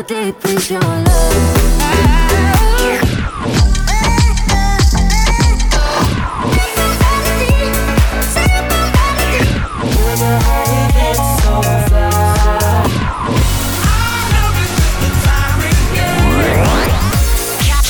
[0.00, 1.62] deep into your love.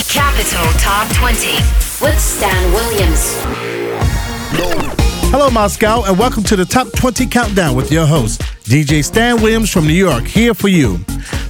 [0.09, 1.55] Capital Top 20
[2.00, 3.37] with Stan Williams.
[5.30, 9.71] Hello, Moscow, and welcome to the Top 20 Countdown with your host, DJ Stan Williams
[9.71, 10.98] from New York, here for you.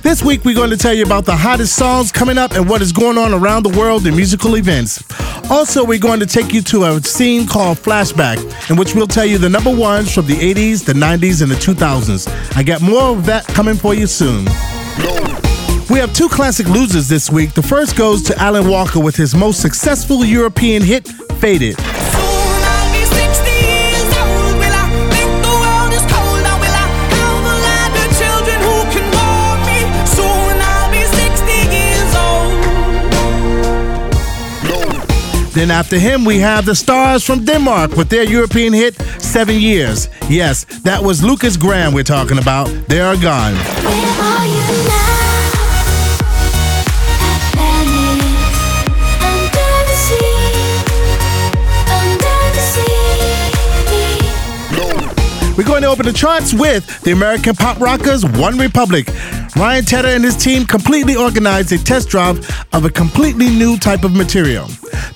[0.02, 2.82] This week, we're going to tell you about the hottest songs coming up and what
[2.82, 5.00] is going on around the world in musical events.
[5.48, 9.24] Also, we're going to take you to a scene called Flashback, in which we'll tell
[9.24, 12.28] you the number ones from the 80s, the 90s, and the 2000s.
[12.56, 14.46] I got more of that coming for you soon.
[15.88, 17.54] We have two classic losers this week.
[17.54, 21.06] The first goes to Alan Walker with his most successful European hit,
[21.38, 21.76] Faded.
[35.52, 40.08] Then after him, we have the Stars from Denmark with their European hit, Seven Years.
[40.28, 42.68] Yes, that was Lukas Graham we're talking about.
[42.88, 45.01] They are gone.
[55.56, 59.06] We're going to open the charts with the American pop rockers One Republic.
[59.54, 62.38] Ryan Tedder and his team completely organized a test drive
[62.72, 64.66] of a completely new type of material.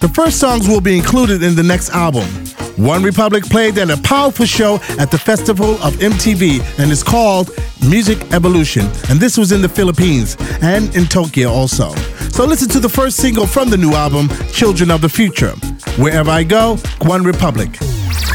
[0.00, 2.28] The first songs will be included in the next album.
[2.76, 7.50] One Republic played at a powerful show at the Festival of MTV and is called
[7.88, 8.84] Music Evolution.
[9.08, 11.94] And this was in the Philippines and in Tokyo also.
[12.28, 15.52] So listen to the first single from the new album, Children of the Future.
[15.96, 17.80] Wherever I go, One Republic.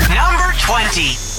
[0.09, 1.30] Number 20.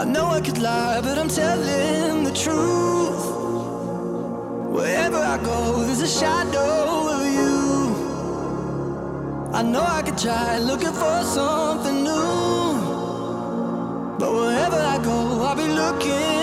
[0.00, 3.22] I know I could lie, but I'm telling the truth.
[4.74, 7.58] Wherever I go, there's a shadow of you.
[9.52, 12.80] I know I could try looking for something new.
[14.18, 16.39] But wherever I go, I'll be looking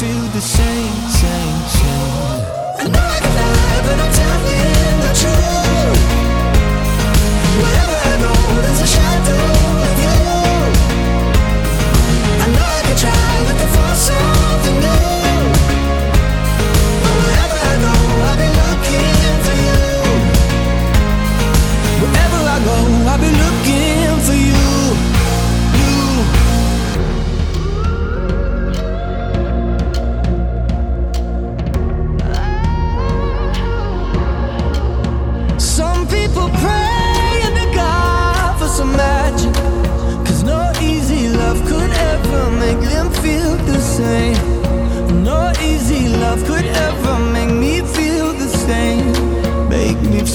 [0.00, 0.87] feel the same,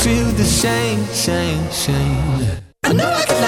[0.04, 2.60] feel the same, same, same.
[2.84, 3.43] I know I can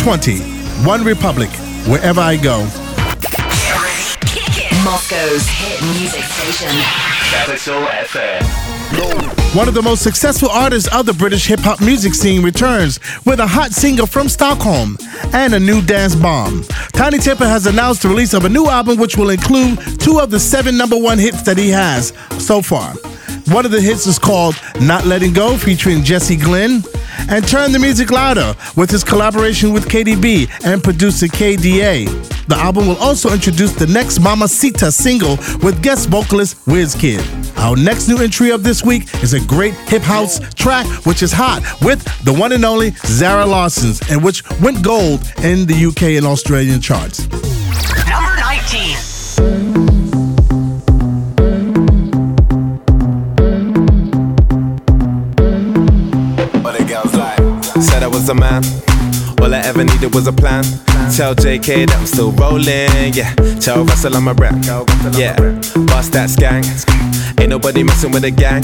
[0.00, 1.50] Twenty One One Republic,
[1.86, 2.64] wherever I go.
[4.82, 6.70] Moscow's hit music station.
[7.28, 9.54] Capital FM.
[9.54, 13.40] One of the most successful artists of the British hip hop music scene returns with
[13.40, 14.96] a hot single from Stockholm
[15.34, 16.62] and a new dance bomb.
[16.94, 20.30] Tinie Tempah has announced the release of a new album which will include two of
[20.30, 22.94] the seven number one hits that he has so far.
[23.50, 26.84] One of the hits is called Not Letting Go, featuring Jesse Glynne,
[27.28, 32.06] and Turn the Music Louder with his collaboration with Katy B and producer KDA.
[32.46, 37.18] The album will also introduce the next Mamacita single with guest vocalist Wizkid.
[37.58, 41.32] Our next new entry of this week is a great hip house track which is
[41.32, 46.16] hot with the one and only Zara Larsson's and which went gold in the UK
[46.16, 47.28] and Australian charts.
[48.08, 49.99] Number 19.
[58.30, 58.62] A man.
[59.40, 60.64] All I ever needed was a plan.
[61.16, 63.12] Tell JK that I'm still rolling.
[63.12, 63.34] Yeah.
[63.60, 64.54] Tell Russell I'm a rap.
[65.12, 65.34] Yeah.
[65.90, 66.64] Bust that skank.
[67.38, 68.62] Ain't nobody messing with the gang.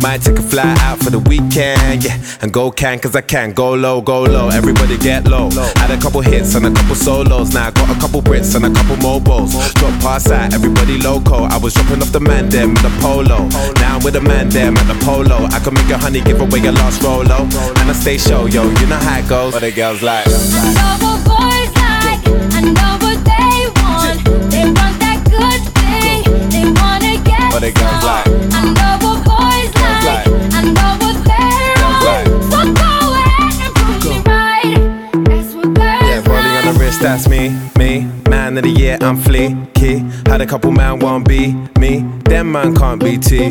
[0.00, 2.04] Might take a fly out for the weekend.
[2.04, 2.16] Yeah.
[2.40, 3.52] And go can cause I can.
[3.52, 4.48] Go low, go low.
[4.48, 5.50] Everybody get low.
[5.50, 7.52] Had a couple hits and a couple solos.
[7.52, 9.52] Now I got a couple Brits and a couple mobiles.
[9.74, 11.44] Drop past out, everybody loco.
[11.44, 13.48] I was dropping off the man them with a polo.
[13.82, 15.44] Now I'm with a man them at the polo.
[15.50, 17.42] I can make a honey give away your last rolo.
[17.80, 18.62] And I stay show, yo.
[18.62, 19.52] You know how it goes.
[19.52, 20.26] What the girls like?
[20.28, 21.57] I know
[37.00, 38.06] that's me, me.
[38.28, 40.00] Man of the year, I'm fleeky.
[40.28, 42.07] Had a couple man won't be me.
[42.38, 43.50] Them man can't be T, T.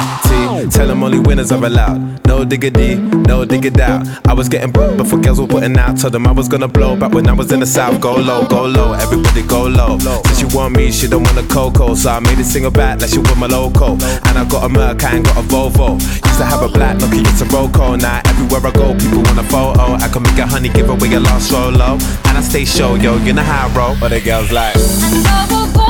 [0.72, 2.25] Tell them only winners are allowed.
[2.25, 4.07] No diggity, no diggity out.
[4.25, 6.00] I was getting booked before girls were putting out.
[6.00, 8.00] Told them I was gonna blow back when I was in the south.
[8.00, 10.00] Go low, go low, everybody go low.
[10.00, 11.95] Since she want me, she don't want a cocoa.
[11.95, 13.95] So I made a single back like she want my loco.
[14.28, 16.00] And I got a Merc, I ain't got a Volvo.
[16.00, 18.00] Used to have a black Nokia, it's a Roco.
[18.00, 19.95] Now everywhere I go, people want a photo.
[20.00, 22.00] I can make a honey, give away a last solo.
[22.24, 23.95] And I stay show, yo, you know how I roll.
[23.98, 24.78] What the girls like?
[24.78, 25.87] I know what boys like.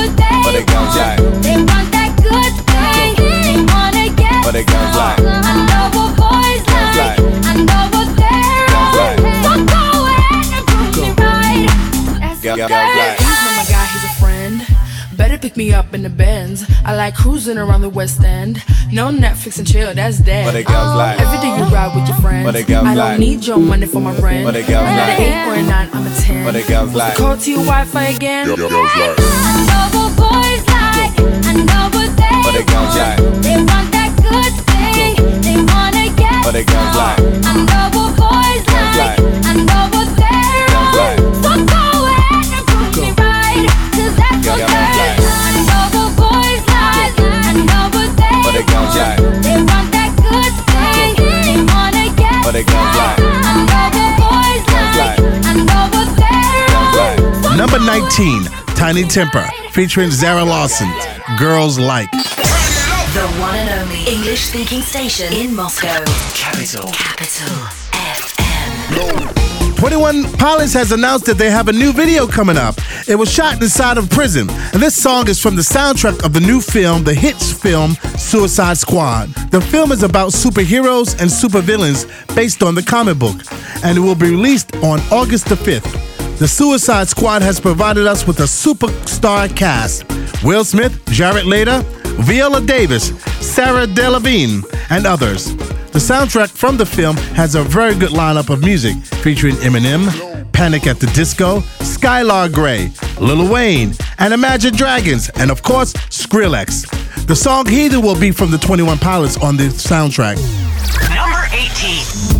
[0.00, 0.96] I what they What the girls want.
[0.96, 1.18] like?
[1.44, 3.10] They want that good thing.
[3.20, 5.04] They wanna get What the girls some.
[5.04, 5.20] like?
[5.20, 6.96] I know what boys like.
[7.00, 7.18] like?
[7.44, 9.16] I know what they're Girls on.
[9.20, 9.20] like?
[9.44, 11.68] So go ahead and prove me right.
[12.20, 13.18] That's Girl- what girls girls?
[13.20, 14.56] He's not my guy, he's a friend.
[15.16, 16.64] Better pick me up in the Benz.
[16.84, 18.62] I like cruising around the West End.
[18.90, 20.46] No Netflix and chill, that's dead.
[20.46, 21.20] What the girls like?
[21.20, 22.46] Every day you ride with your friends.
[22.46, 23.18] What the girls I don't like?
[23.20, 24.44] need your money for my rent.
[24.46, 25.18] What the girls I'm like?
[25.18, 25.50] an eight
[26.50, 26.90] or a nine, I'm a ten.
[26.90, 27.14] What the girls like?
[27.16, 28.48] Call to your Wi-Fi again.
[28.48, 31.14] I know what boys like.
[31.20, 32.98] I know what they What the girls want.
[32.98, 33.18] like?
[33.42, 35.14] They want that good thing.
[35.40, 37.06] They wanna get What the girls some.
[37.06, 37.20] like?
[37.44, 39.18] I know what boys Girls like.
[39.18, 39.46] like?
[39.46, 41.00] I know what they're Girls on.
[41.00, 41.18] like?
[41.40, 43.68] So go ahead and prove me right.
[43.94, 45.00] 'Cause that's what Girls girls like?
[45.00, 45.18] like.
[45.30, 47.14] I know what boys like.
[47.20, 48.98] I know what they What the girls want.
[49.00, 49.20] like?
[49.44, 51.12] They want that good thing.
[51.46, 53.06] They wanna get What the girls some.
[53.06, 53.18] like?
[53.20, 54.09] I know what
[57.80, 58.44] 19,
[58.76, 60.88] Tinie Tempah, featuring Zara Larsson,
[61.38, 62.10] Girls Like.
[62.10, 66.04] The one and only English speaking station in Moscow.
[66.34, 66.90] Capital.
[66.92, 67.56] Capital
[67.92, 69.76] FM.
[69.78, 72.74] 21 Pilots has announced that they have a new video coming up.
[73.08, 76.40] It was shot inside of prison, and this song is from the soundtrack of the
[76.40, 79.30] new film, the hits film Suicide Squad.
[79.50, 82.06] The film is about superheroes and supervillains
[82.36, 83.40] based on the comic book,
[83.82, 86.09] and it will be released on August the 5th.
[86.40, 90.06] The Suicide Squad has provided us with a superstar cast
[90.42, 91.82] Will Smith, Jared Leto,
[92.22, 93.08] Viola Davis,
[93.46, 95.54] Sarah Delevingne, and others.
[95.92, 100.86] The soundtrack from the film has a very good lineup of music featuring Eminem, Panic
[100.86, 107.26] at the Disco, Skylar Grey, Lil Wayne, and Imagine Dragons, and of course, Skrillex.
[107.26, 110.36] The song Heathen will be from the 21 Pilots on the soundtrack.
[111.14, 112.39] Number 18.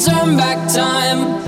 [0.00, 1.44] turn back time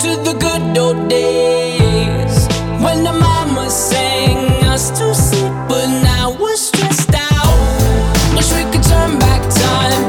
[0.00, 2.48] to the good old days
[2.82, 8.34] when the mama sang us to sleep, but now we're stressed out.
[8.34, 10.02] Wish we could turn back time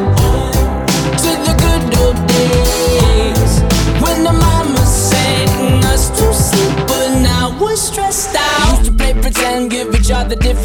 [1.21, 3.61] to the good old days
[4.01, 8.79] when the mama sang us to sleep, but now we're stressed out.
[8.79, 10.64] Used to play pretend, give each other different.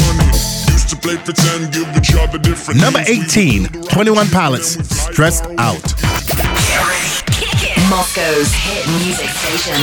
[1.03, 3.35] Used to play pretend, give each other different Number names.
[3.35, 5.81] We 18, 21 Pilots, Stressed Out.
[7.89, 9.73] Moscow's hit music station.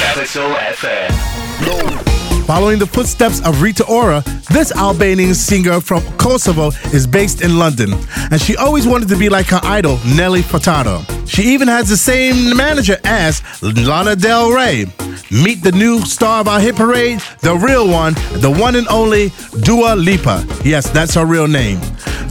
[0.00, 2.44] Capital FM.
[2.46, 7.94] Following the footsteps of Rita Ora, this Albanian singer from Kosovo is based in London,
[8.30, 11.04] and she always wanted to be like her idol, Nelly Furtado.
[11.28, 14.86] She even has the same manager as Lana Del Rey.
[15.42, 19.32] Meet the new star of our hit parade, the real one, the one and only
[19.62, 20.46] Dua Lipa.
[20.64, 21.80] Yes, that's her real name.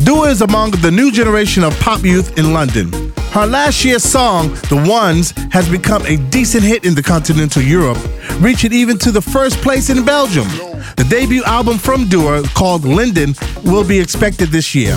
[0.06, 3.12] Dua is among the new generation of pop youth in London.
[3.32, 7.98] Her last year's song, The Ones, has become a decent hit in the continental Europe,
[8.40, 10.48] reaching even to the first place in Belgium.
[10.96, 14.96] The debut album from Dua, called Linden, will be expected this year.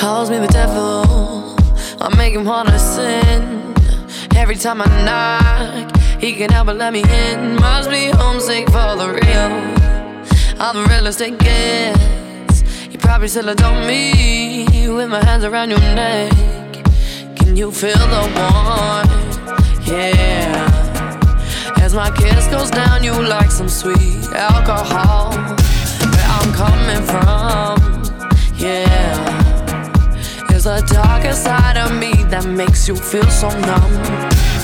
[0.00, 1.04] Calls me the devil.
[2.00, 3.74] I make him wanna sin.
[4.34, 7.56] Every time I knock, he can help but let me in.
[7.56, 9.50] Must be homesick for the real.
[10.58, 12.62] I'm the real estate gets.
[12.90, 16.32] You probably still adore me with my hands around your neck.
[17.36, 19.86] Can you feel the warmth?
[19.86, 21.74] Yeah.
[21.82, 25.32] As my kiss goes down, you like some sweet alcohol.
[26.12, 27.76] Where I'm coming from,
[28.56, 29.29] yeah.
[30.62, 34.59] There's a darker side of me that makes you feel so numb.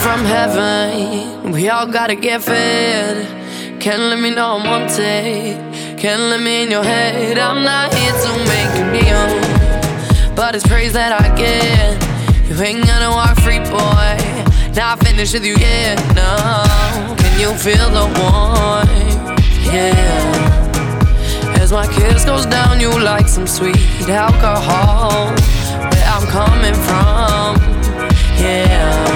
[0.00, 1.52] From heaven.
[1.52, 3.80] We all gotta get fed.
[3.80, 5.98] Can't let me know I'm wanted.
[5.98, 7.38] Can't let me in your head.
[7.38, 10.34] I'm not here to make you kneel.
[10.34, 12.00] But it's praise that I get.
[12.48, 14.12] You ain't gonna walk free, boy.
[14.74, 16.32] Not finished with you yet, no.
[17.20, 19.40] Can you feel the warmth?
[19.66, 21.60] Yeah.
[21.60, 23.76] As my kiss goes down, you like some sweet
[24.08, 25.26] alcohol.
[25.90, 27.56] Where I'm coming from,
[28.40, 29.09] yeah.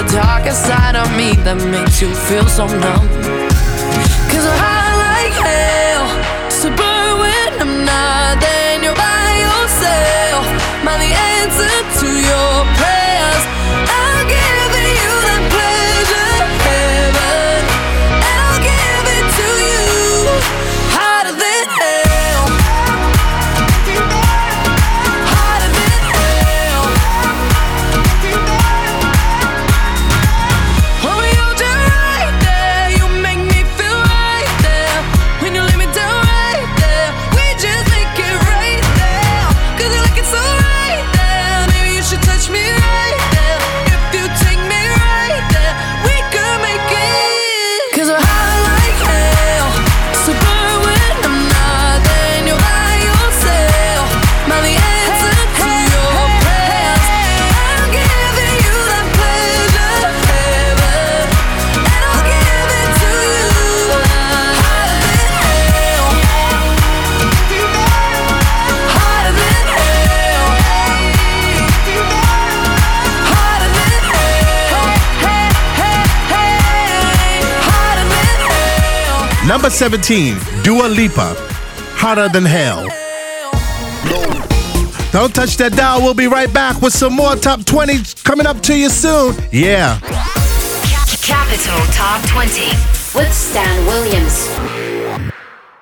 [0.00, 3.39] The darker side of me that makes you feel so numb.
[79.50, 81.34] Number 17, Dua Lipa,
[81.96, 82.86] Hotter Than Hell.
[85.10, 86.02] Don't touch that dial.
[86.02, 89.34] We'll be right back with some more top 20 coming up to you soon.
[89.50, 89.98] Yeah.
[91.20, 92.68] Capital Top 20
[93.18, 94.79] with Stan Williams.